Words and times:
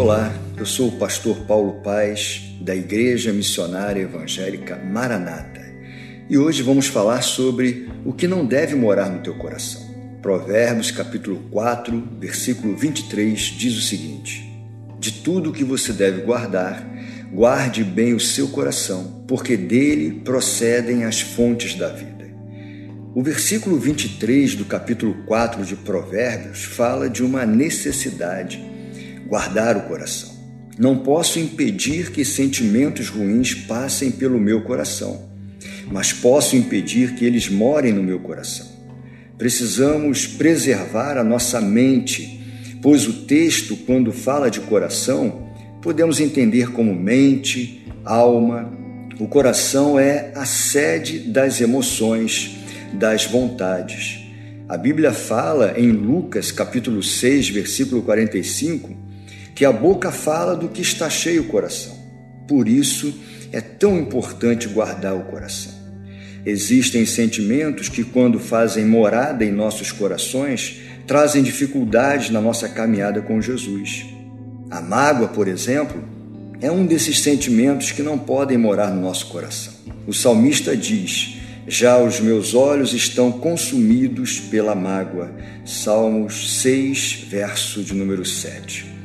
Olá, 0.00 0.34
eu 0.56 0.64
sou 0.64 0.88
o 0.88 0.92
pastor 0.92 1.40
Paulo 1.40 1.82
Paz, 1.82 2.40
da 2.58 2.74
Igreja 2.74 3.34
Missionária 3.34 4.00
Evangélica 4.00 4.74
Maranata, 4.76 5.60
e 6.26 6.38
hoje 6.38 6.62
vamos 6.62 6.86
falar 6.86 7.20
sobre 7.20 7.86
o 8.02 8.10
que 8.10 8.26
não 8.26 8.46
deve 8.46 8.74
morar 8.74 9.10
no 9.10 9.22
teu 9.22 9.34
coração. 9.34 9.82
Provérbios 10.22 10.90
capítulo 10.90 11.40
4, 11.50 12.02
versículo 12.18 12.74
23 12.78 13.38
diz 13.38 13.76
o 13.76 13.82
seguinte: 13.82 14.50
De 14.98 15.12
tudo 15.12 15.52
que 15.52 15.64
você 15.64 15.92
deve 15.92 16.22
guardar, 16.22 16.82
guarde 17.30 17.84
bem 17.84 18.14
o 18.14 18.20
seu 18.20 18.48
coração, 18.48 19.22
porque 19.28 19.54
dele 19.54 20.22
procedem 20.24 21.04
as 21.04 21.20
fontes 21.20 21.74
da 21.74 21.90
vida. 21.90 22.26
O 23.14 23.22
versículo 23.22 23.78
23 23.78 24.54
do 24.54 24.64
capítulo 24.64 25.26
4 25.26 25.62
de 25.62 25.76
Provérbios 25.76 26.64
fala 26.64 27.10
de 27.10 27.22
uma 27.22 27.44
necessidade 27.44 28.70
guardar 29.30 29.76
o 29.76 29.82
coração. 29.82 30.28
Não 30.76 30.98
posso 30.98 31.38
impedir 31.38 32.10
que 32.10 32.24
sentimentos 32.24 33.08
ruins 33.08 33.54
passem 33.54 34.10
pelo 34.10 34.40
meu 34.40 34.62
coração, 34.62 35.30
mas 35.86 36.12
posso 36.12 36.56
impedir 36.56 37.14
que 37.14 37.24
eles 37.24 37.48
morem 37.48 37.92
no 37.92 38.02
meu 38.02 38.18
coração. 38.18 38.66
Precisamos 39.38 40.26
preservar 40.26 41.16
a 41.16 41.22
nossa 41.22 41.60
mente, 41.60 42.40
pois 42.82 43.06
o 43.06 43.24
texto, 43.24 43.76
quando 43.76 44.12
fala 44.12 44.50
de 44.50 44.58
coração, 44.60 45.48
podemos 45.80 46.18
entender 46.18 46.72
como 46.72 46.92
mente, 46.92 47.86
alma. 48.04 48.72
O 49.20 49.28
coração 49.28 49.98
é 49.98 50.32
a 50.34 50.44
sede 50.44 51.20
das 51.20 51.60
emoções, 51.60 52.56
das 52.94 53.26
vontades. 53.26 54.18
A 54.68 54.76
Bíblia 54.76 55.12
fala 55.12 55.78
em 55.78 55.92
Lucas 55.92 56.50
capítulo 56.50 57.02
6, 57.02 57.50
versículo 57.50 58.02
45, 58.02 59.09
que 59.60 59.64
a 59.66 59.72
boca 59.72 60.10
fala 60.10 60.56
do 60.56 60.70
que 60.70 60.80
está 60.80 61.10
cheio 61.10 61.42
o 61.42 61.48
coração. 61.48 61.94
Por 62.48 62.66
isso 62.66 63.12
é 63.52 63.60
tão 63.60 63.98
importante 63.98 64.66
guardar 64.66 65.14
o 65.14 65.24
coração. 65.24 65.74
Existem 66.46 67.04
sentimentos 67.04 67.86
que, 67.90 68.02
quando 68.02 68.40
fazem 68.40 68.86
morada 68.86 69.44
em 69.44 69.52
nossos 69.52 69.92
corações, 69.92 70.80
trazem 71.06 71.42
dificuldades 71.42 72.30
na 72.30 72.40
nossa 72.40 72.70
caminhada 72.70 73.20
com 73.20 73.38
Jesus. 73.38 74.06
A 74.70 74.80
mágoa, 74.80 75.28
por 75.28 75.46
exemplo, 75.46 76.02
é 76.62 76.72
um 76.72 76.86
desses 76.86 77.20
sentimentos 77.20 77.92
que 77.92 78.02
não 78.02 78.18
podem 78.18 78.56
morar 78.56 78.90
no 78.90 79.02
nosso 79.02 79.26
coração. 79.26 79.74
O 80.06 80.14
salmista 80.14 80.74
diz: 80.74 81.36
Já 81.68 81.98
os 81.98 82.18
meus 82.18 82.54
olhos 82.54 82.94
estão 82.94 83.30
consumidos 83.30 84.40
pela 84.40 84.74
mágoa. 84.74 85.30
Salmos 85.66 86.62
6, 86.62 87.26
verso 87.28 87.82
de 87.82 87.92
número 87.92 88.24
7. 88.24 88.99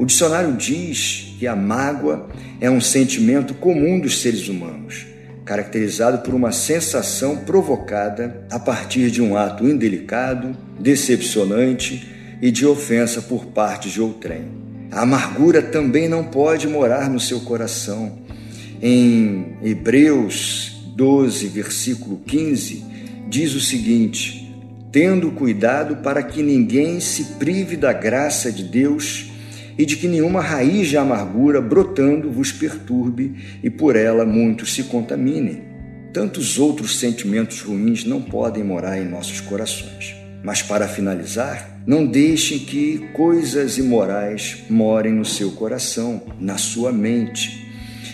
O 0.00 0.06
dicionário 0.06 0.54
diz 0.56 1.34
que 1.38 1.46
a 1.46 1.54
mágoa 1.54 2.26
é 2.58 2.70
um 2.70 2.80
sentimento 2.80 3.52
comum 3.52 4.00
dos 4.00 4.22
seres 4.22 4.48
humanos, 4.48 5.04
caracterizado 5.44 6.20
por 6.20 6.32
uma 6.32 6.52
sensação 6.52 7.36
provocada 7.36 8.46
a 8.50 8.58
partir 8.58 9.10
de 9.10 9.20
um 9.20 9.36
ato 9.36 9.68
indelicado, 9.68 10.56
decepcionante 10.78 12.08
e 12.40 12.50
de 12.50 12.64
ofensa 12.64 13.20
por 13.20 13.44
parte 13.48 13.90
de 13.90 14.00
outrem. 14.00 14.46
A 14.90 15.02
amargura 15.02 15.60
também 15.60 16.08
não 16.08 16.24
pode 16.24 16.66
morar 16.66 17.10
no 17.10 17.20
seu 17.20 17.40
coração. 17.40 18.20
Em 18.80 19.58
Hebreus 19.62 20.82
12, 20.96 21.46
versículo 21.48 22.22
15, 22.26 22.82
diz 23.28 23.54
o 23.54 23.60
seguinte: 23.60 24.50
Tendo 24.90 25.30
cuidado 25.32 25.96
para 25.96 26.22
que 26.22 26.42
ninguém 26.42 27.00
se 27.00 27.34
prive 27.38 27.76
da 27.76 27.92
graça 27.92 28.50
de 28.50 28.64
Deus 28.64 29.29
e 29.80 29.86
de 29.86 29.96
que 29.96 30.06
nenhuma 30.06 30.42
raiz 30.42 30.88
de 30.88 30.98
amargura 30.98 31.58
brotando 31.58 32.30
vos 32.30 32.52
perturbe 32.52 33.34
e 33.62 33.70
por 33.70 33.96
ela 33.96 34.26
muitos 34.26 34.74
se 34.74 34.82
contaminem. 34.82 35.62
Tantos 36.12 36.58
outros 36.58 36.98
sentimentos 36.98 37.62
ruins 37.62 38.04
não 38.04 38.20
podem 38.20 38.62
morar 38.62 39.00
em 39.00 39.08
nossos 39.08 39.40
corações. 39.40 40.14
Mas 40.44 40.60
para 40.60 40.86
finalizar, 40.86 41.80
não 41.86 42.04
deixem 42.04 42.58
que 42.58 43.08
coisas 43.14 43.78
imorais 43.78 44.64
morem 44.68 45.14
no 45.14 45.24
seu 45.24 45.52
coração, 45.52 46.24
na 46.38 46.58
sua 46.58 46.92
mente. 46.92 47.66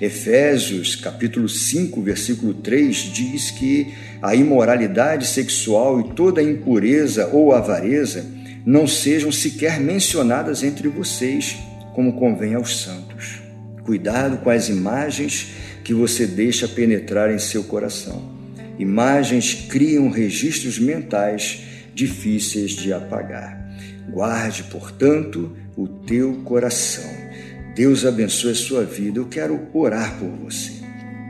Efésios 0.00 0.96
capítulo 0.96 1.46
5, 1.46 2.00
versículo 2.00 2.54
3 2.54 2.96
diz 3.12 3.50
que 3.50 3.92
a 4.22 4.34
imoralidade 4.34 5.26
sexual 5.26 6.00
e 6.00 6.14
toda 6.14 6.42
impureza 6.42 7.26
ou 7.26 7.52
avareza 7.52 8.40
não 8.64 8.86
sejam 8.86 9.32
sequer 9.32 9.80
mencionadas 9.80 10.62
entre 10.62 10.88
vocês, 10.88 11.56
como 11.94 12.14
convém 12.14 12.54
aos 12.54 12.82
santos. 12.82 13.40
Cuidado 13.84 14.38
com 14.38 14.50
as 14.50 14.68
imagens 14.68 15.48
que 15.84 15.94
você 15.94 16.26
deixa 16.26 16.68
penetrar 16.68 17.32
em 17.32 17.38
seu 17.38 17.64
coração. 17.64 18.38
Imagens 18.78 19.66
criam 19.68 20.08
registros 20.10 20.78
mentais 20.78 21.62
difíceis 21.94 22.72
de 22.72 22.92
apagar. 22.92 23.58
Guarde, 24.10 24.64
portanto, 24.64 25.56
o 25.76 25.86
teu 25.86 26.34
coração. 26.44 27.10
Deus 27.74 28.04
abençoe 28.04 28.52
a 28.52 28.54
sua 28.54 28.84
vida. 28.84 29.18
Eu 29.18 29.26
quero 29.26 29.68
orar 29.72 30.18
por 30.18 30.28
você. 30.30 30.72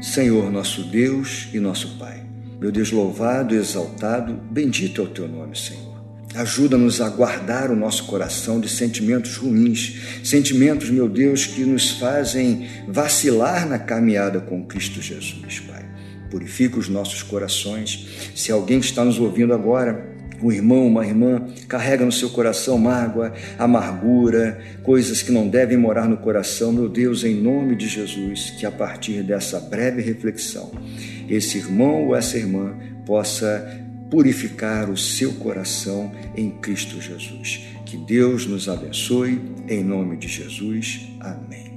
Senhor, 0.00 0.50
nosso 0.50 0.84
Deus 0.84 1.48
e 1.52 1.58
nosso 1.58 1.98
Pai. 1.98 2.22
Meu 2.60 2.72
Deus 2.72 2.90
louvado, 2.90 3.54
exaltado, 3.54 4.34
bendito 4.50 5.00
é 5.00 5.04
o 5.04 5.08
teu 5.08 5.28
nome, 5.28 5.56
Senhor. 5.56 5.95
Ajuda-nos 6.34 7.00
a 7.00 7.08
guardar 7.08 7.70
o 7.70 7.76
nosso 7.76 8.04
coração 8.04 8.60
de 8.60 8.68
sentimentos 8.68 9.36
ruins, 9.36 10.20
sentimentos, 10.22 10.90
meu 10.90 11.08
Deus, 11.08 11.46
que 11.46 11.64
nos 11.64 11.92
fazem 11.92 12.68
vacilar 12.88 13.66
na 13.66 13.78
caminhada 13.78 14.40
com 14.40 14.64
Cristo 14.64 15.00
Jesus, 15.00 15.60
Pai. 15.60 15.84
Purifica 16.30 16.78
os 16.78 16.88
nossos 16.88 17.22
corações. 17.22 18.32
Se 18.34 18.52
alguém 18.52 18.78
está 18.80 19.04
nos 19.04 19.18
ouvindo 19.18 19.54
agora, 19.54 20.16
um 20.42 20.52
irmão, 20.52 20.86
uma 20.86 21.06
irmã, 21.06 21.46
carrega 21.68 22.04
no 22.04 22.12
seu 22.12 22.28
coração 22.30 22.76
mágoa, 22.76 23.32
amargura, 23.58 24.60
coisas 24.82 25.22
que 25.22 25.32
não 25.32 25.48
devem 25.48 25.76
morar 25.76 26.08
no 26.08 26.18
coração, 26.18 26.72
meu 26.72 26.88
Deus, 26.88 27.24
em 27.24 27.34
nome 27.34 27.74
de 27.74 27.88
Jesus, 27.88 28.50
que 28.50 28.66
a 28.66 28.70
partir 28.70 29.22
dessa 29.22 29.58
breve 29.58 30.02
reflexão, 30.02 30.70
esse 31.28 31.58
irmão 31.58 32.06
ou 32.06 32.16
essa 32.16 32.36
irmã 32.36 32.74
possa 33.06 33.85
purificar 34.10 34.90
o 34.90 34.96
seu 34.96 35.34
coração 35.34 36.12
em 36.36 36.50
Cristo 36.50 37.00
Jesus. 37.00 37.66
Que 37.84 37.96
Deus 37.96 38.46
nos 38.46 38.68
abençoe, 38.68 39.40
em 39.68 39.82
nome 39.82 40.16
de 40.16 40.28
Jesus. 40.28 41.08
Amém. 41.20 41.75